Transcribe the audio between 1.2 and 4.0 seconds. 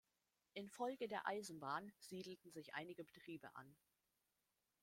Eisenbahn siedelten sich einige Betriebe an.